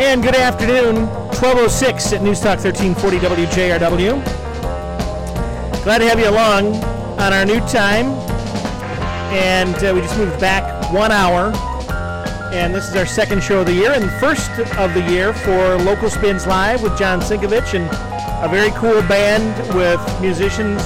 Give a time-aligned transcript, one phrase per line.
[0.00, 4.24] And good afternoon, 1206 at News Talk 1340 WJRW.
[5.84, 6.74] Glad to have you along
[7.20, 8.06] on our new time.
[9.30, 11.52] And uh, we just moved back one hour.
[12.50, 15.76] And this is our second show of the year and first of the year for
[15.76, 17.86] Local Spins Live with John Sinkevics and
[18.42, 20.82] a very cool band with musicians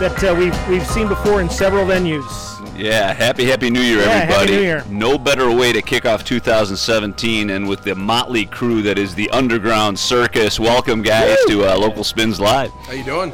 [0.00, 2.51] that uh, we've, we've seen before in several venues.
[2.82, 4.56] Yeah, happy happy New Year, Yeah, Happy everybody!
[4.56, 4.84] New Year.
[4.90, 9.30] No better way to kick off 2017 and with the motley crew that is the
[9.30, 10.58] Underground Circus.
[10.58, 12.72] Welcome, guys, to uh, Local Spins Live.
[12.72, 13.32] How you doing?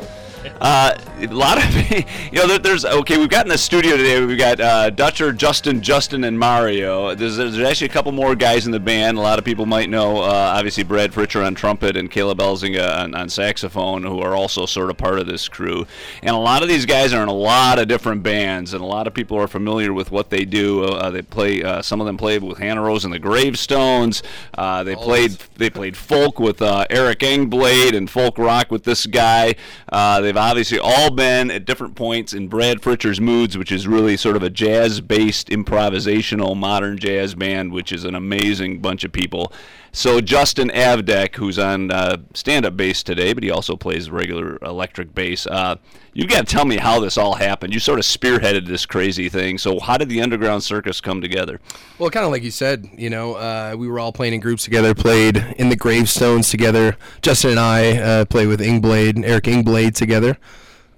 [0.61, 3.19] Uh, a lot of you know, there, there's okay.
[3.19, 4.25] We've got in the studio today.
[4.25, 7.15] We've got uh, Dutcher, Justin, Justin, and Mario.
[7.15, 9.19] There's, there's actually a couple more guys in the band.
[9.19, 10.19] A lot of people might know.
[10.19, 14.67] Uh, obviously, Brad Fritcher on trumpet and Caleb Elzinga on, on saxophone, who are also
[14.67, 15.87] sort of part of this crew.
[16.23, 18.87] And a lot of these guys are in a lot of different bands, and a
[18.87, 20.85] lot of people are familiar with what they do.
[20.85, 21.63] Uh, they play.
[21.63, 24.23] Uh, some of them played with Hannah Rose and the Gravestones.
[24.57, 25.33] Uh, they played.
[25.57, 29.55] They played folk with uh, Eric Engblade and folk rock with this guy.
[29.91, 34.15] Uh, they've obviously all been at different points in Brad Fritcher's Moods, which is really
[34.15, 39.51] sort of a jazz-based improvisational modern jazz band, which is an amazing bunch of people.
[39.91, 45.15] So Justin Avdek, who's on uh, stand-up bass today, but he also plays regular electric
[45.15, 45.47] bass.
[45.47, 45.77] Uh,
[46.13, 47.73] you got to tell me how this all happened.
[47.73, 49.57] You sort of spearheaded this crazy thing.
[49.57, 51.61] So how did the Underground Circus come together?
[51.99, 54.65] Well, kind of like you said, you know, uh, we were all playing in groups
[54.65, 56.97] together, played in the Gravestones together.
[57.23, 60.18] Justin and I uh, played with Engblade, and Eric Engblade together.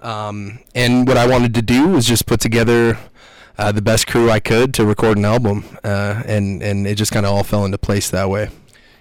[0.01, 2.97] Um, and what I wanted to do was just put together
[3.57, 7.11] uh, the best crew I could to record an album, uh, and and it just
[7.11, 8.49] kind of all fell into place that way.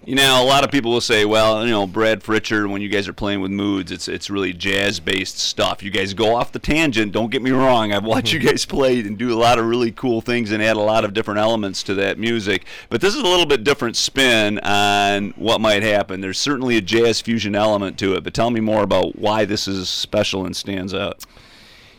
[0.07, 2.89] You know, a lot of people will say, well, you know, Brad Fritcher, when you
[2.89, 5.83] guys are playing with moods, it's it's really jazz-based stuff.
[5.83, 7.13] You guys go off the tangent.
[7.13, 7.93] Don't get me wrong.
[7.93, 10.77] I've watched you guys play and do a lot of really cool things and add
[10.77, 12.65] a lot of different elements to that music.
[12.89, 16.23] But this is a little bit different spin on what might happen.
[16.23, 18.25] There's certainly a jazz fusion element to it.
[18.25, 21.25] But tell me more about why this is special and stands out.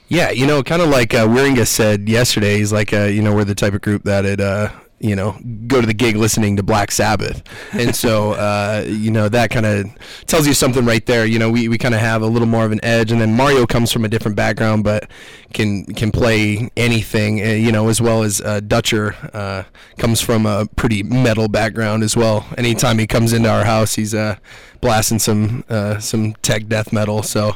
[0.07, 2.57] Yeah, you know, kind of like uh, Wieringa said yesterday.
[2.57, 4.69] He's like, uh, you know, we're the type of group that it, uh,
[5.01, 5.35] you know,
[5.67, 9.65] go to the gig listening to Black Sabbath, and so, uh, you know, that kind
[9.65, 9.87] of
[10.27, 11.25] tells you something right there.
[11.25, 13.35] You know, we, we kind of have a little more of an edge, and then
[13.35, 15.09] Mario comes from a different background, but
[15.53, 17.41] can can play anything.
[17.41, 19.63] Uh, you know, as well as uh, Dutcher uh,
[19.97, 22.45] comes from a pretty metal background as well.
[22.57, 24.37] Anytime he comes into our house, he's uh,
[24.81, 27.23] blasting some uh, some tech death metal.
[27.23, 27.55] So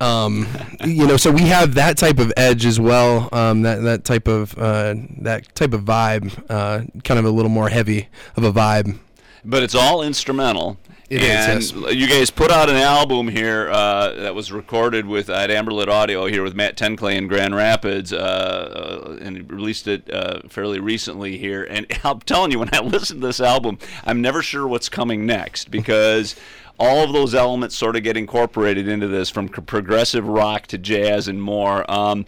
[0.00, 0.46] um,
[0.84, 3.28] you know, so we have that type of edge as well.
[3.32, 7.50] Um, that that type of uh, that type of vibe, uh, kind of a little
[7.50, 8.98] more heavy of a vibe.
[9.44, 10.78] But it's all instrumental.
[11.10, 11.94] It is, and yes.
[11.96, 16.26] you guys put out an album here uh, that was recorded with at Amberlit Audio
[16.26, 21.36] here with Matt Tenclay in Grand Rapids, uh, uh, and released it uh, fairly recently
[21.36, 21.64] here.
[21.64, 25.26] And I'm telling you, when I listen to this album, I'm never sure what's coming
[25.26, 26.36] next because
[26.80, 31.28] all of those elements sort of get incorporated into this, from progressive rock to jazz
[31.28, 31.88] and more.
[31.90, 32.24] Um,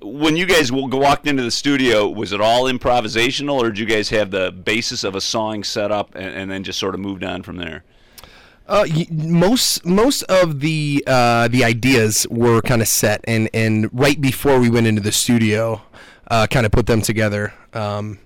[0.00, 4.10] when you guys walked into the studio, was it all improvisational, or did you guys
[4.10, 7.24] have the basis of a song set up and, and then just sort of moved
[7.24, 7.82] on from there?
[8.68, 14.20] Uh, most most of the uh, the ideas were kind of set, and and right
[14.20, 15.82] before we went into the studio,
[16.28, 17.54] uh, kind of put them together.
[17.72, 18.18] Um,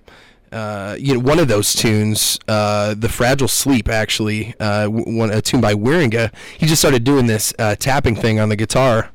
[0.51, 5.41] uh, you know, one of those tunes, uh, "The Fragile Sleep," actually, uh, one a
[5.41, 6.33] tune by Wieringa.
[6.57, 9.09] He just started doing this uh, tapping thing on the guitar,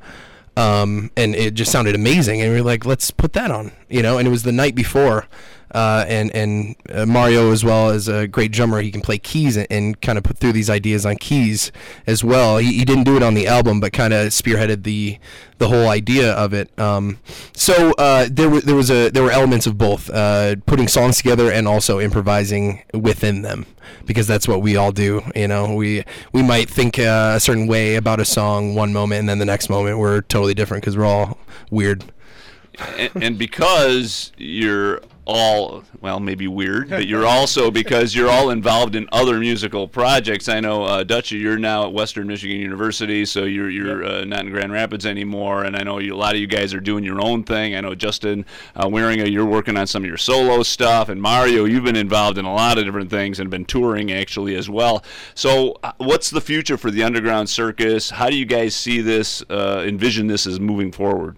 [0.56, 2.40] um, and it just sounded amazing.
[2.40, 4.18] And we were like, "Let's put that on," you know.
[4.18, 5.26] And it was the night before,
[5.72, 8.80] uh, and and uh, Mario as well as a great drummer.
[8.80, 11.72] He can play keys and, and kind of put through these ideas on keys
[12.06, 12.58] as well.
[12.58, 15.18] He, he didn't do it on the album, but kind of spearheaded the
[15.58, 16.76] the whole idea of it.
[16.78, 17.18] Um,
[17.54, 21.16] so uh, there was there was a there were elements of both uh, putting songs
[21.16, 23.66] together and also improvising within them
[24.04, 25.22] because that's what we all do.
[25.34, 29.20] You know, we we might think uh, a certain way about a song one moment
[29.20, 31.38] and then the next moment we're totally different because we're all
[31.70, 32.04] weird.
[32.98, 38.94] and, and because you're all well maybe weird but you're also because you're all involved
[38.94, 40.48] in other musical projects.
[40.48, 44.40] I know uh, dutchy you're now at western michigan university so you're you're uh, not
[44.40, 47.04] in grand rapids anymore and i know you, a lot of you guys are doing
[47.04, 47.74] your own thing.
[47.74, 51.64] I know justin uh, Wieringa, you're working on some of your solo stuff and mario
[51.64, 55.04] you've been involved in a lot of different things and been touring actually as well.
[55.34, 58.10] So uh, what's the future for the underground circus?
[58.10, 61.36] How do you guys see this uh, envision this as moving forward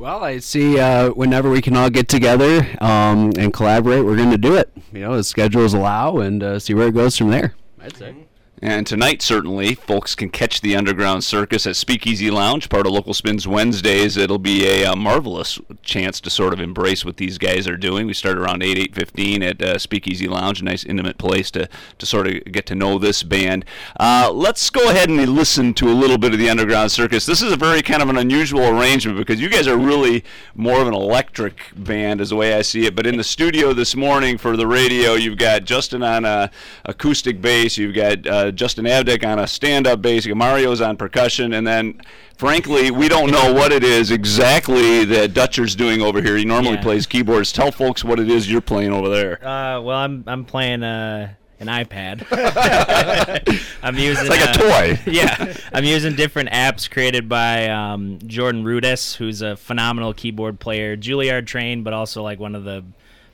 [0.00, 0.80] Well, I see.
[0.80, 4.72] Uh, whenever we can all get together um, and collaborate, we're going to do it.
[4.94, 7.54] You know, as schedules allow, and uh, see where it goes from there.
[7.78, 8.14] I'd say.
[8.62, 13.14] And tonight, certainly, folks can catch the Underground Circus at Speakeasy Lounge, part of Local
[13.14, 14.18] Spins Wednesdays.
[14.18, 18.06] It'll be a, a marvelous chance to sort of embrace what these guys are doing.
[18.06, 22.04] We start around 8, 8.15 at uh, Speakeasy Lounge, a nice intimate place to, to
[22.04, 23.64] sort of get to know this band.
[23.98, 27.24] Uh, let's go ahead and listen to a little bit of the Underground Circus.
[27.24, 30.22] This is a very kind of an unusual arrangement because you guys are really
[30.54, 32.94] more of an electric band, is the way I see it.
[32.94, 36.50] But in the studio this morning for the radio, you've got Justin on a
[36.84, 41.66] acoustic bass, you've got uh, Justin Abdick on a stand-up bass, Mario's on percussion, and
[41.66, 42.00] then
[42.36, 46.36] frankly, we don't know what it is exactly that Dutcher's doing over here.
[46.36, 46.82] He normally Yeah.
[46.82, 47.52] plays keyboards.
[47.52, 49.34] Tell folks what it is you're playing over there.
[49.46, 52.24] Uh, well, I'm I'm playing uh, an iPad.
[53.82, 54.54] I'm using It's like a uh,
[54.96, 55.00] toy.
[55.10, 60.96] yeah, I'm using different apps created by um, Jordan Rudess, who's a phenomenal keyboard player,
[60.96, 62.84] Juilliard trained, but also like one of the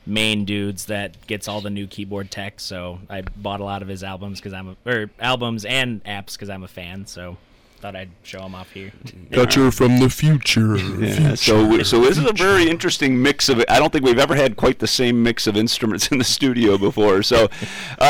[0.07, 2.61] main dudes that gets all the new keyboard tech.
[2.61, 6.33] So I bought a lot of his albums because I'm a, or albums and apps
[6.35, 7.07] because I'm a fan.
[7.07, 7.37] So
[7.81, 8.93] thought I'd show them off here.
[9.31, 10.77] Dutcher from the future.
[10.97, 13.63] Yeah, so so this is a very interesting mix of.
[13.69, 16.79] I don't think we've ever had quite the same mix of instruments in the studio
[16.79, 17.23] before.
[17.23, 17.49] So, all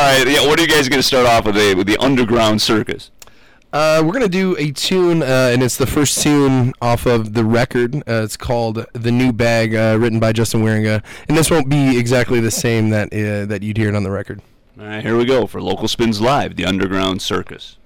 [0.01, 1.57] right, yeah, what are you guys going to start off with?
[1.57, 3.11] A, with the Underground Circus.
[3.77, 7.45] Uh, we're gonna do a tune, uh, and it's the first tune off of the
[7.45, 7.97] record.
[8.09, 11.99] Uh, it's called "The New Bag," uh, written by Justin Wieringa, and this won't be
[11.99, 14.41] exactly the same that uh, that you'd hear it on the record.
[14.81, 17.77] All right, here we go for Local Spins Live, the Underground Circus.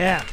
[0.00, 0.24] Yeah.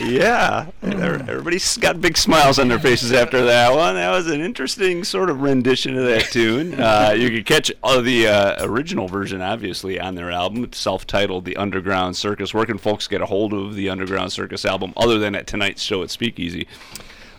[0.00, 3.94] Yeah, Every- everybody's got big smiles on their faces after that one.
[3.94, 6.80] That was an interesting sort of rendition of that tune.
[6.80, 10.72] Uh, you can catch the uh, original version, obviously, on their album.
[10.72, 14.94] Self-titled "The Underground Circus." Where can folks get a hold of the Underground Circus album,
[14.96, 16.66] other than at tonight's show at Speakeasy?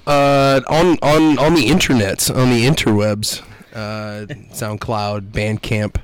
[0.05, 3.41] Uh, on on on the internet, on the interwebs,
[3.73, 5.97] uh, SoundCloud, Bandcamp.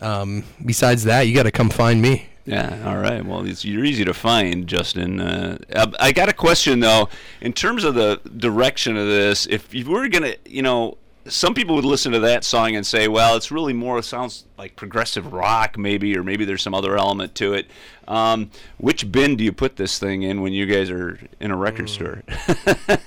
[0.00, 2.28] Um, besides that, you got to come find me.
[2.44, 2.82] Yeah.
[2.84, 3.24] All right.
[3.24, 5.20] Well, it's, you're easy to find, Justin.
[5.20, 7.08] Uh, I I got a question though.
[7.40, 11.76] In terms of the direction of this, if you were gonna, you know, some people
[11.76, 15.78] would listen to that song and say, "Well, it's really more sounds like progressive rock,
[15.78, 17.66] maybe, or maybe there's some other element to it."
[18.08, 21.56] Um, which bin do you put this thing in when you guys are in a
[21.56, 22.22] record store?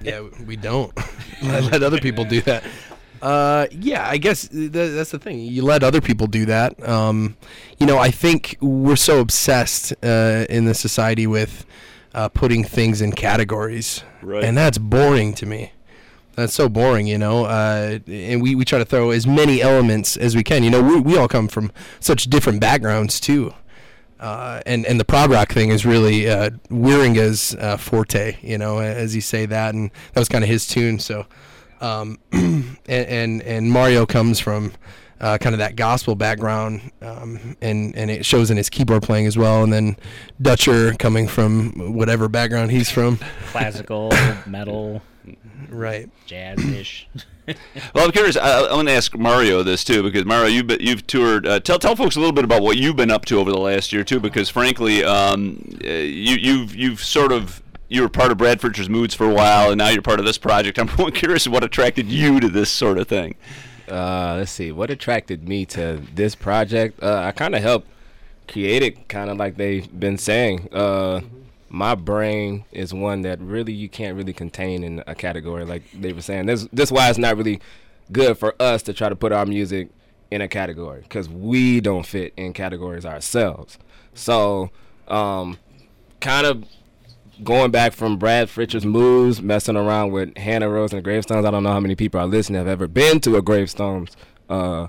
[0.00, 0.96] Yeah, we don't
[1.42, 2.64] let, let other people do that.
[3.24, 5.38] Uh, yeah, I guess th- that's the thing.
[5.40, 6.86] You let other people do that.
[6.86, 7.36] Um,
[7.78, 11.64] you know, I think we're so obsessed uh, in the society with
[12.14, 14.44] uh, putting things in categories, Right.
[14.44, 15.72] and that's boring to me.
[16.36, 17.44] That's so boring, you know.
[17.46, 20.62] Uh, and we, we try to throw as many elements as we can.
[20.62, 23.54] You know, we, we all come from such different backgrounds too.
[24.20, 28.78] Uh, and and the prog rock thing is really uh, Wieringa's uh, forte, you know,
[28.78, 30.98] as you say that, and that was kind of his tune.
[30.98, 31.26] So,
[31.80, 34.72] um, and, and and Mario comes from
[35.20, 39.26] uh, kind of that gospel background, um, and and it shows in his keyboard playing
[39.26, 39.62] as well.
[39.62, 39.96] And then
[40.40, 44.12] Dutcher coming from whatever background he's from, Classical,
[44.46, 45.02] metal,
[45.70, 46.10] right?
[46.26, 47.08] jazz-ish.
[47.94, 48.36] well, I'm curious.
[48.36, 51.46] I, I want to ask Mario this too, because Mario, you've been, you've toured.
[51.46, 53.58] Uh, tell tell folks a little bit about what you've been up to over the
[53.58, 57.62] last year too, because frankly, um, uh, you you've you've sort of
[57.94, 60.26] you were part of Brad Fritcher's Moods for a while, and now you're part of
[60.26, 60.78] this project.
[60.80, 63.36] I'm curious what attracted you to this sort of thing.
[63.88, 64.72] Uh, let's see.
[64.72, 67.02] What attracted me to this project?
[67.02, 67.86] Uh, I kind of helped
[68.48, 70.68] create it, kind of like they've been saying.
[70.72, 71.20] Uh,
[71.68, 76.12] my brain is one that really you can't really contain in a category, like they
[76.12, 76.46] were saying.
[76.46, 77.60] This this why it's not really
[78.10, 79.88] good for us to try to put our music
[80.30, 83.78] in a category because we don't fit in categories ourselves.
[84.14, 84.70] So,
[85.08, 85.58] um,
[86.20, 86.64] kind of
[87.42, 91.44] going back from Brad Fritcher's moves, messing around with Hannah Rose and the Gravestones.
[91.44, 94.16] I don't know how many people are listening have ever been to a Gravestones
[94.48, 94.88] uh,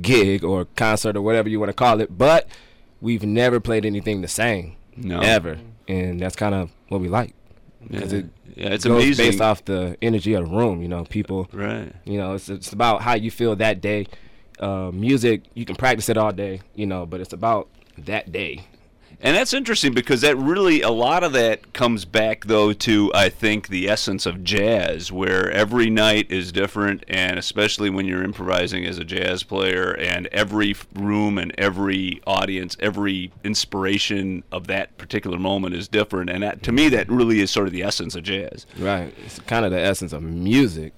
[0.00, 2.48] gig or concert or whatever you want to call it, but
[3.00, 5.20] we've never played anything the same No.
[5.20, 5.58] ever,
[5.88, 7.34] and that's kind of what we like
[7.86, 8.18] because Yeah.
[8.20, 9.26] it Yeah, it's goes amazing.
[9.26, 10.82] based off the energy of the room.
[10.82, 11.48] You know, people.
[11.52, 11.92] Right.
[12.04, 14.06] You know, it's it's about how you feel that day.
[14.60, 17.68] Uh, music, you can practice it all day, you know, but it's about
[17.98, 18.64] that day.
[19.24, 23.28] And that's interesting because that really, a lot of that comes back, though, to I
[23.28, 28.84] think the essence of jazz, where every night is different, and especially when you're improvising
[28.84, 35.38] as a jazz player, and every room and every audience, every inspiration of that particular
[35.38, 36.28] moment is different.
[36.28, 38.66] And that, to me, that really is sort of the essence of jazz.
[38.76, 39.14] Right.
[39.24, 40.94] It's kind of the essence of music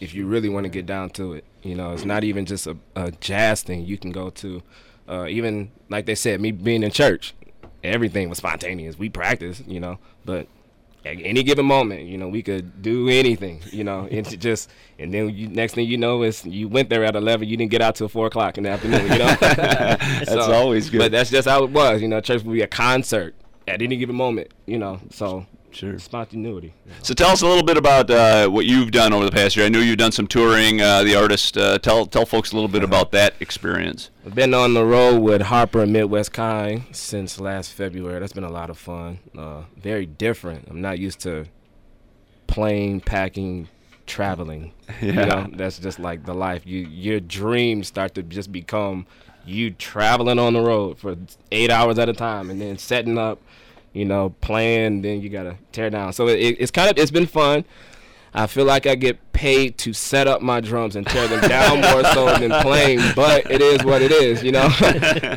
[0.00, 1.44] if you really want to get down to it.
[1.62, 3.84] You know, it's not even just a, a jazz thing.
[3.84, 4.62] You can go to,
[5.08, 7.34] uh, even like they said, me being in church,
[7.82, 8.98] everything was spontaneous.
[8.98, 10.46] We practiced, you know, but
[11.04, 15.12] at any given moment, you know, we could do anything, you know, and just, and
[15.12, 17.80] then you, next thing you know is you went there at 11, you didn't get
[17.80, 19.36] out till 4 o'clock in the afternoon, you know.
[19.40, 20.98] that's always good.
[20.98, 23.34] But that's just how it was, you know, church would be a concert
[23.66, 25.98] at any given moment, you know, so Sure.
[25.98, 26.74] spontaneity.
[27.02, 29.66] So tell us a little bit about uh, what you've done over the past year.
[29.66, 30.80] I know you've done some touring.
[30.80, 31.56] Uh, the artist.
[31.56, 34.10] Uh, tell tell folks a little bit about that experience.
[34.26, 38.18] I've been on the road with Harper and Midwest Kind since last February.
[38.20, 39.20] That's been a lot of fun.
[39.36, 40.66] Uh, very different.
[40.68, 41.46] I'm not used to
[42.46, 43.68] plane packing,
[44.06, 44.72] traveling.
[45.00, 45.24] You Yeah.
[45.24, 46.66] know, that's just like the life.
[46.66, 49.06] You your dreams start to just become
[49.46, 51.16] you traveling on the road for
[51.50, 53.38] eight hours at a time, and then setting up.
[53.92, 55.02] You know, playing.
[55.02, 56.12] Then you gotta tear down.
[56.12, 57.64] So it, it's kind of it's been fun.
[58.32, 61.80] I feel like I get paid to set up my drums and tear them down
[61.92, 64.68] more so than playing, but it is what it is, you know.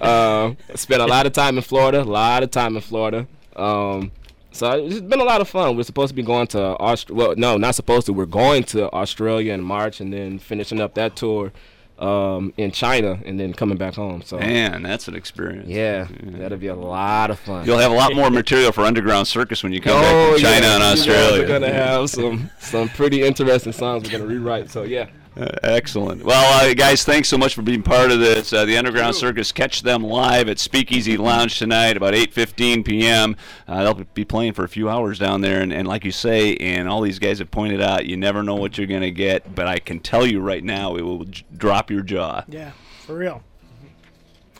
[0.04, 3.28] uh, spent a lot of time in Florida, a lot of time in Florida.
[3.56, 4.12] Um,
[4.52, 5.76] so it's been a lot of fun.
[5.76, 7.28] We're supposed to be going to Australia.
[7.28, 8.14] Well, no, not supposed to.
[8.14, 11.52] We're going to Australia in March and then finishing up that tour
[12.00, 14.22] um, in China and then coming back home.
[14.24, 15.68] So Man, that's an experience.
[15.70, 17.66] yeah, that'll be a lot of fun.
[17.66, 20.42] You'll have a lot more material for Underground Circus when you come Oh, back from
[20.42, 21.42] China yeah, and Australia.
[21.42, 24.70] We're gonna have some some pretty interesting songs we're gonna rewrite.
[24.72, 25.08] So yeah.
[25.36, 26.24] Uh, excellent.
[26.24, 28.54] Well, uh, guys, thanks so much for being part of this.
[28.54, 29.52] Uh, the Underground Circus.
[29.52, 33.36] Catch them live at Speakeasy Lounge tonight, about 8:15 p.m.
[33.68, 36.56] Uh, they'll be playing for a few hours down there, and, and like you say,
[36.58, 39.56] and all these guys have pointed out, you never know what you're going to get.
[39.56, 42.44] But I can tell you right now, it will j- drop your jaw.
[42.48, 42.72] Yeah,
[43.08, 43.42] for real.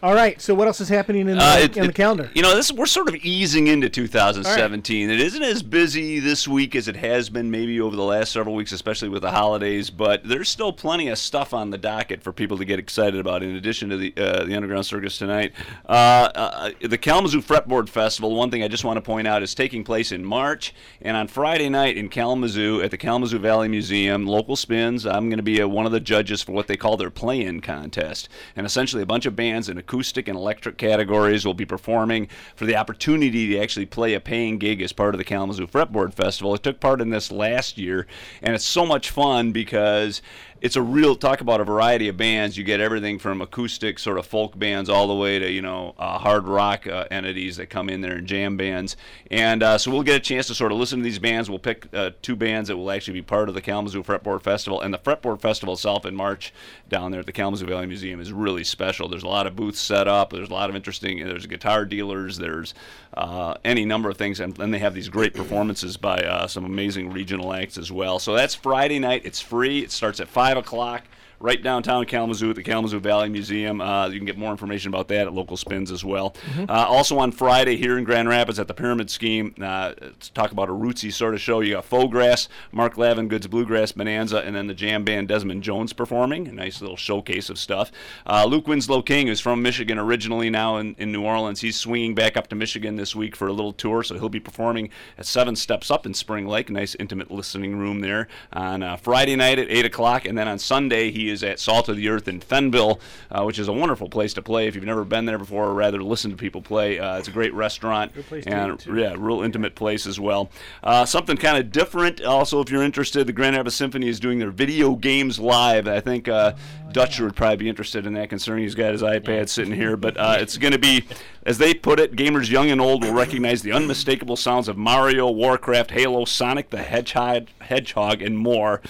[0.04, 0.42] All right.
[0.42, 2.30] So what else is happening in the, Uh, it- in the calendar?
[2.34, 5.10] You know, this we're sort of easing into 2017.
[5.10, 8.54] It isn't as busy this week as it has been maybe over the last several
[8.54, 9.90] weeks, especially with the holidays.
[9.90, 13.44] But there's still plenty of stuff on the docket for people to get excited about.
[13.44, 15.54] In addition to the uh, the Underground Circus tonight,
[15.88, 15.92] uh,
[16.36, 18.36] uh, the Kalamazoo Fretboard Festival.
[18.36, 21.30] One thing I just want to point out is taking place in March and on
[21.30, 24.28] Friday night in Kalamazoo at the Kalamazoo Valley Museum.
[24.28, 25.06] Local spins.
[25.06, 27.62] I'm going to be uh one of the judges for what they call their play-in
[27.62, 32.28] contest, and essentially a bunch of bands in acoustic and electric categories will be performing
[32.56, 36.16] for the opportunity to actually play a paying gig as part of the Kalamazoo Fretboard
[36.16, 36.54] Festival.
[36.54, 38.08] I took part in this last year,
[38.42, 40.24] and it's so much fun because
[40.64, 42.58] it's a real talk about a variety of bands.
[42.58, 45.94] You get everything from acoustic sort of folk bands all the way to you know
[46.00, 48.96] uh, hard rock uh, entities that come in there and jam bands.
[49.30, 51.50] And uh, so we'll get a chance to sort of listen to these bands.
[51.50, 54.80] We'll pick uh, two bands that will actually be part of the Kalamazoo Fretboard Festival.
[54.80, 56.54] And the Fretboard Festival itself in March
[56.88, 59.10] down there at the Kalamazoo Valley Museum is really special.
[59.10, 60.32] There's a lot of booths set up.
[60.32, 61.20] There's a lot of interesting.
[61.20, 62.38] There's guitar dealers.
[62.38, 62.74] There's
[63.14, 66.66] uh, any number of things, and then they have these great performances by uh, some
[66.66, 68.20] amazing regional acts as well.
[68.20, 69.22] So that's Friday night.
[69.26, 69.80] It's free.
[69.80, 71.04] It starts at five o'clock
[71.44, 73.82] right downtown Kalamazoo at the Kalamazoo Valley Museum.
[73.82, 76.34] Uh, you can get more information about that at local spins as well.
[76.58, 79.92] Uh, also on Friday here in Grand Rapids at the Pyramid Scheme, uh,
[80.34, 81.60] talk about a rootsy sort of show.
[81.60, 86.48] You got Fograss, Mark Lavengood's Bluegrass Bonanza, and then the jam band Desmond Jones performing.
[86.48, 87.92] A nice little showcase of stuff.
[88.26, 92.16] Uh, Luke Winslow King, who's from Michigan originally, now in, in New Orleans, he's swinging
[92.16, 95.26] back up to Michigan this week for a little tour, so he'll be performing at
[95.26, 96.70] Seven Steps Up in Spring Lake.
[96.70, 100.58] Nice intimate listening room there on uh, Friday night at 8 o'clock, and then on
[100.58, 104.08] Sunday he is at Salt of the Earth in Fennville, uh, which is a wonderful
[104.08, 104.68] place to play.
[104.68, 107.32] If you've never been there before, or rather listen to people play, uh, it's a
[107.32, 110.50] great restaurant place to and yeah, real intimate place as well.
[110.84, 112.22] Uh, something kind of different.
[112.22, 115.88] Also, if you're interested, the Grand Rapids Symphony is doing their video games live.
[115.88, 116.54] I think uh,
[116.92, 119.98] Dutcher would probably be interested in that, considering he's got his iPad sitting here.
[119.98, 121.06] But uh, it's going to be,
[121.46, 125.30] as they put it, gamers young and old will recognize the unmistakable sounds of Mario,
[125.32, 128.82] Warcraft, Halo, Sonic the Hedgehog, Hedgehog, and more.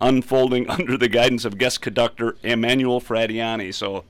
[0.00, 3.72] Unfolding under the guidance of guest conductor Emmanuel Fratianni.
[3.74, 4.04] So,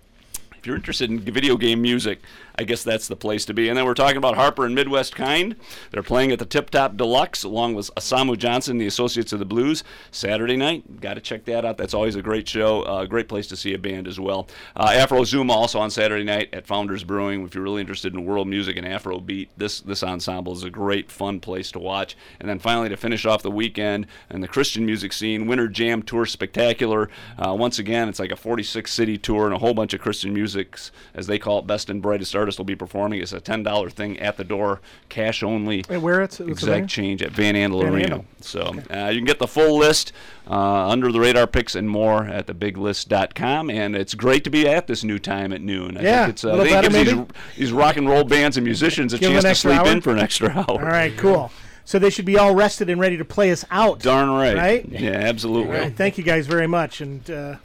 [0.60, 2.20] if you're interested in video game music,
[2.60, 3.70] I guess that's the place to be.
[3.70, 5.56] And then we're talking about Harper and Midwest Kind.
[5.90, 9.46] They're playing at the Tip Top Deluxe along with Asamu Johnson, the Associates of the
[9.46, 11.00] Blues, Saturday night.
[11.00, 11.78] Got to check that out.
[11.78, 12.82] That's always a great show.
[12.82, 14.48] Uh, great place to see a band as well.
[14.76, 17.42] Uh, Afro Zuma also on Saturday night at Founders Brewing.
[17.46, 20.68] If you're really interested in world music and Afro beat, this this ensemble is a
[20.68, 22.14] great fun place to watch.
[22.38, 26.02] And then finally to finish off the weekend and the Christian music scene, Winter Jam
[26.02, 27.08] Tour Spectacular.
[27.38, 30.34] Uh, once again, it's like a 46 city tour and a whole bunch of Christian
[30.54, 33.20] musics, as they call it, best and brightest artist will be performing.
[33.20, 35.84] It's a $10 thing at the door, cash only.
[35.88, 36.40] Wait, where it's?
[36.40, 38.18] Exact change at Van Andel Van Arena.
[38.18, 38.24] Andel.
[38.40, 38.60] So
[38.92, 40.12] uh, you can get the full list
[40.48, 43.70] uh, under the radar picks and more at thebiglist.com.
[43.70, 45.96] And it's great to be at this new time at noon.
[45.96, 48.24] I Yeah, think it's, a uh, I think it gives these, these rock and roll
[48.24, 49.88] bands and musicians a Give chance to sleep hour?
[49.88, 50.66] in for an extra hour.
[50.68, 51.52] All right, cool.
[51.84, 54.00] So they should be all rested and ready to play us out.
[54.00, 54.56] Darn right.
[54.56, 54.88] Right?
[54.88, 55.76] Yeah, absolutely.
[55.76, 57.56] Right, thank you guys very much, and uh,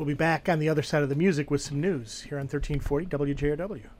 [0.00, 2.44] we'll be back on the other side of the music with some news here on
[2.44, 3.99] 1340 WJRW.